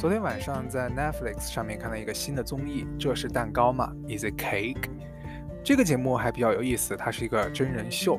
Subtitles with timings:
[0.00, 4.88] 昨天晚上在 Netflix 上面看到一个新的综艺，这是蛋糕吗？Is it cake？
[5.62, 8.18] 这个节目还比较有意思，它是一个真人秀。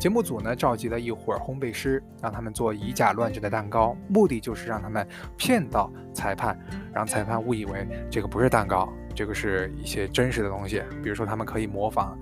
[0.00, 5.06] 节目组呢召集了一伙烘焙师，让他们做以假乱真的蛋糕，目的就是让他们
[5.36, 6.58] 骗到裁判，
[6.94, 10.82] 让裁判误以为这个不是蛋糕，这个是一些真实的东西。
[11.02, 12.16] 比如说，他们可以模仿，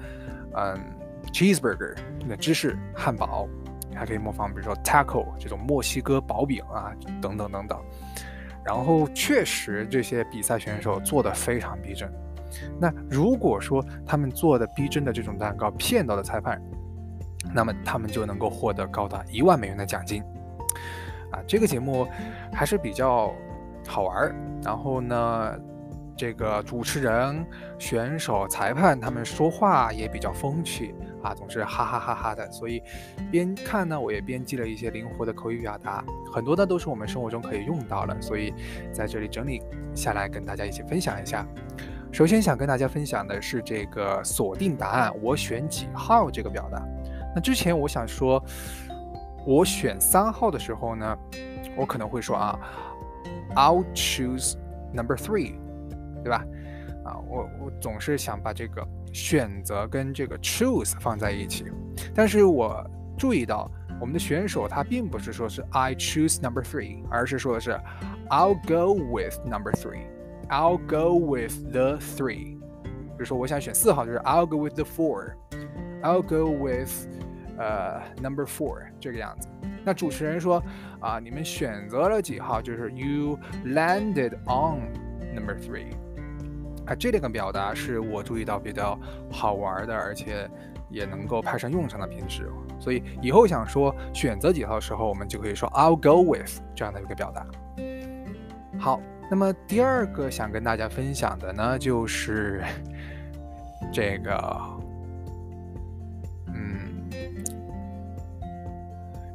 [0.56, 0.80] 嗯
[1.32, 3.46] ，cheeseburger 那芝士汉堡，
[3.94, 7.80] 还可以模仿，比如说 taco 这种墨西哥薄饼啊，等等等等。
[8.66, 12.10] 然后确实，这些比赛选手做的非常逼真。
[12.80, 16.60] 那如果说他们做的逼真的这种蛋糕骗到了裁判，
[17.54, 20.22] 那么他们就能够获得高达一万美元的奖金。
[21.30, 22.06] 啊，这个节目
[22.52, 23.32] 还是比较
[23.86, 24.34] 好玩儿。
[24.64, 25.56] 然后呢？
[26.16, 27.44] 这个主持人、
[27.78, 32.50] 选手、裁判他们说话也比较风趣啊，总是哈哈哈哈的。
[32.50, 32.82] 所以
[33.30, 36.02] 边看呢，我也边记了一些灵活的口语表达，
[36.32, 38.20] 很多呢都是我们生活中可以用到的。
[38.22, 38.54] 所以
[38.92, 39.62] 在这里整理
[39.94, 41.46] 下来，跟大家一起分享一下。
[42.12, 46.82] 首先想跟大家分享的是这个锁定答案，我选几号这个表达。
[47.34, 48.42] 那之前我想说，
[49.46, 51.18] 我选三号的时候呢，
[51.76, 52.58] 我可能会说啊
[53.54, 54.54] ，I'll choose
[54.94, 55.56] number three。
[56.26, 56.44] 对吧？
[57.04, 61.64] 啊，我我总是想把这个选择跟这个 choose 放在一起，
[62.12, 62.84] 但是我
[63.16, 67.78] 注意到我们的选手他并不是说是 I choose number three，而是说的是
[68.28, 72.58] I'll go with number three，I'll go with the three。
[72.82, 76.90] 比如说我想选四号，就是 I'll go with the four，I'll go with
[77.56, 79.48] 呃 number four 这个样子。
[79.84, 80.60] 那主持人说
[80.98, 82.60] 啊，你们选择了几号？
[82.60, 84.92] 就是 You landed on
[85.32, 85.92] number three。
[86.86, 88.98] 啊，这两个表达是我注意到比较
[89.30, 90.48] 好玩的，而且
[90.88, 97.46] 也能够派上用场的平时，所以以后想说选择几号的时候，我们就可以说 I'll go with 这样的一个表达。
[98.78, 102.62] 好，那么第二个想跟大家分享的呢，就是
[103.92, 104.56] 这个，
[106.46, 107.10] 嗯，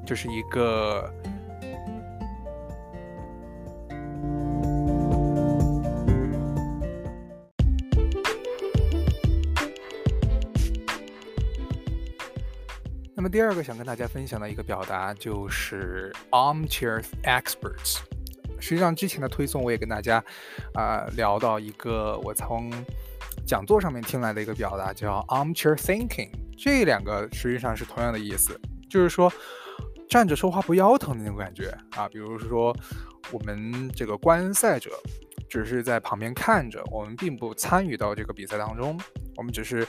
[0.06, 1.14] 就是一个。
[13.22, 18.00] 那么第二个想跟大家分享的一个表达就是 armchair experts。
[18.60, 20.18] 实际上之前的推送我也跟大家
[20.74, 22.74] 啊聊到一个我从
[23.46, 26.32] 讲座上面听来的一个表达叫 armchair thinking。
[26.58, 29.32] 这两个实际上是同样的意思，就是说
[30.10, 32.10] 站着说话不腰疼的那种感觉啊。
[32.10, 32.76] 比如说
[33.32, 34.90] 我们这个观赛者
[35.48, 39.00] 只是在旁边看着，我们并不参与到这个比赛当中，
[39.36, 39.88] 我们只是。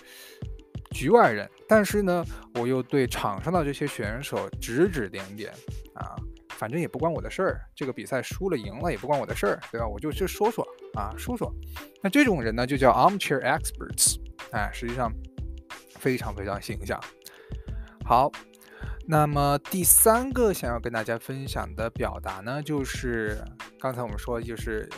[0.93, 5.51] 局外人，但是呢，我又对场上的这些选手指指点点
[5.95, 6.15] 啊，
[6.51, 9.89] 反正也不关我的事儿，这个比赛输了赢了也不关我的事儿，对吧？
[9.89, 11.53] 我就去说说啊，说说。
[12.03, 14.17] 那这种人呢，就叫 armchair experts，
[14.53, 15.13] 哎，实际上
[15.99, 17.01] 非常非常形象。
[18.05, 18.31] 好，
[19.07, 23.43] 那么第三个想要跟大家分享的表达呢，就是
[23.81, 24.89] 刚才我们说，就是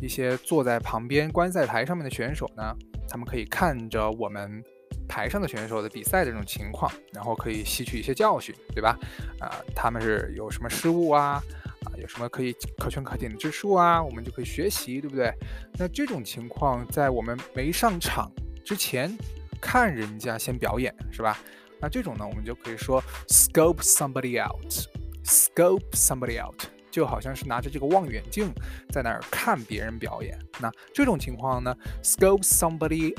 [0.00, 2.74] 一些坐在旁边观赛台上面的选手呢，
[3.08, 4.62] 他们可以看着我们。
[5.10, 8.96] 台上的选手的比赛这种情况，然后可以吸取一些教训，对吧？
[9.40, 11.42] 啊，他们是有什么失误啊？
[11.84, 14.00] 啊，有什么可以可圈可点的之处啊？
[14.00, 15.34] 我们就可以学习，对不对？
[15.76, 18.30] 那这种情况在我们没上场
[18.64, 19.18] 之前，
[19.60, 21.36] 看人家先表演，是吧？
[21.80, 28.52] 那这种呢，我们就可以说 scope somebody out，scope somebody out，就好像是拿着这个望远镜
[28.90, 30.38] 在那儿看别人表演。
[30.60, 33.14] 那这种情况呢，scope somebody。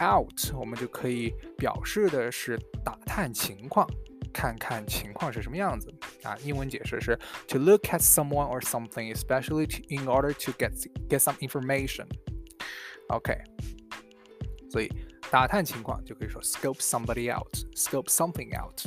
[0.00, 3.84] Out，我们就可以表示的是打探情况，
[4.32, 5.92] 看看情况是什么样子
[6.22, 6.36] 啊。
[6.44, 10.70] 英文解释是 to look at someone or something, especially in order to get
[11.08, 12.06] get some information.
[13.08, 13.36] OK，
[14.70, 14.88] 所以
[15.32, 18.80] 打探情况就可以说 scope somebody out, scope something out.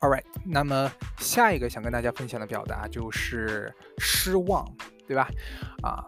[0.00, 4.66] All right，那么下一个想跟大家分享的表达就是失望，
[5.06, 5.30] 对吧？
[5.82, 6.04] 啊，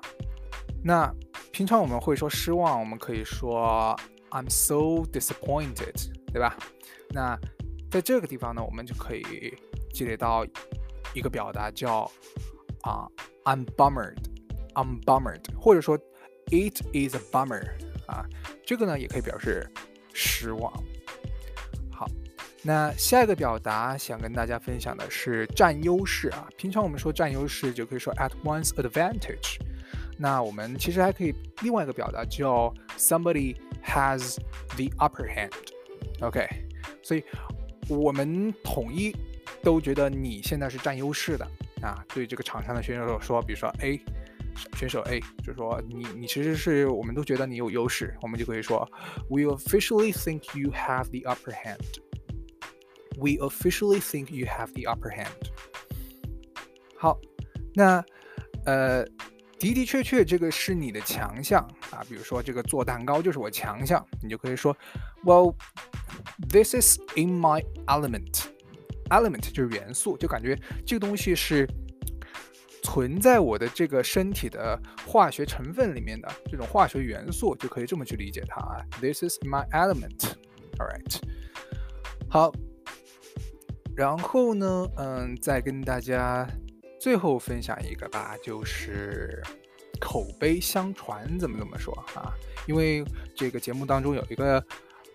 [0.82, 1.14] 那
[1.52, 3.96] 平常我们会说失望，我们可以说。
[4.36, 6.54] I'm so disappointed，对吧？
[7.08, 7.38] 那
[7.90, 9.56] 在这个地方呢，我们就可以
[9.94, 10.44] 积累到
[11.14, 12.00] 一个表达叫
[12.82, 13.08] 啊
[13.44, 15.96] ，I'm bummed，I'm bummed，或者说
[16.50, 17.64] It is a bummer
[18.06, 18.26] 啊，
[18.62, 19.66] 这个呢也可以表示
[20.12, 20.70] 失望。
[21.90, 22.06] 好，
[22.62, 26.46] 那下一个表达想跟大家分享的是占优势啊。
[26.58, 29.56] 平常我们说占优势就可以说 at one's advantage。
[30.18, 33.56] 那我们其实还可以另外一个表达叫 somebody。
[33.85, 34.37] has
[34.75, 35.51] the upper hand.
[36.21, 36.47] OK，
[37.01, 37.23] 所以
[37.87, 39.15] 我们统一
[39.63, 41.45] 都觉得你现在是占优势的
[41.81, 42.03] 啊。
[42.13, 43.99] 对这个场上的选手说，比如说 A
[44.75, 48.87] 选手 A，就是说你你其实是我们都觉得你有优势，我们就可以说
[49.29, 51.79] We officially think you have the upper hand.
[53.17, 55.31] We officially think you have the upper hand.
[56.97, 57.19] 好，
[57.73, 58.03] 那
[58.65, 59.05] 呃
[59.58, 64.76] 的的确确这个是你的强项啊，比如说这个做蛋糕就是我强项，你就可以说
[65.24, 65.54] Well,
[66.48, 68.44] this is in my element.
[69.10, 71.68] Element 就是元素，就感觉这个东西是。
[72.82, 78.78] 存在我的这个身体的化学成分里面的这种化学元素，就可以这么去理解它啊。
[79.00, 80.34] This is my element.
[80.78, 81.20] All right.
[82.28, 82.52] 好，
[83.96, 86.48] 然后呢，嗯，再跟大家
[87.06, 89.40] 最后分享一个吧，就是
[90.00, 92.34] 口碑相传，怎么怎么说啊？
[92.66, 94.60] 因为这个节目当中有一个，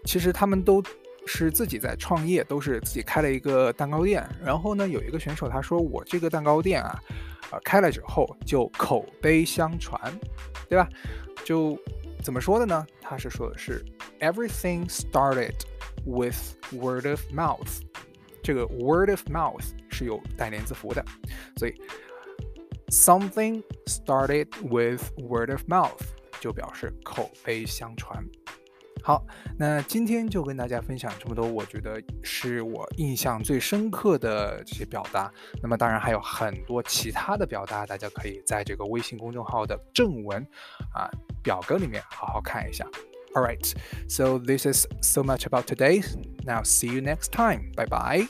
[0.05, 0.81] 其实他们都
[1.25, 4.25] 是自己在创业，都是自己开了一个蛋糕店。
[4.41, 6.97] 然后呢，有一个选手他说：“我这个蛋糕店啊。”
[7.51, 9.99] 啊，开了之后就口碑相传，
[10.69, 10.87] 对吧？
[11.43, 11.77] 就
[12.23, 12.87] 怎么说的呢？
[13.01, 13.83] 他是说的是
[14.21, 15.55] everything started
[16.05, 17.81] with word of mouth，
[18.41, 21.03] 这个 word of mouth 是有带连字符的，
[21.60, 21.74] 所以
[22.88, 26.00] something started with word of mouth
[26.40, 28.24] 就表示口碑相传。
[29.02, 29.24] 好，
[29.56, 35.32] 那今天就跟大家分享这么多，我觉得是我印象最深刻的这些表达。
[35.62, 40.44] 那么当然还有很多其他的表达，大家可以在这个微信公众号的正文
[40.92, 41.08] 啊
[41.40, 42.84] 表格里面好好看一下。
[43.34, 43.72] All right,
[44.08, 46.02] so this is so much about today.
[46.44, 47.70] Now see you next time.
[47.76, 48.26] Bye bye.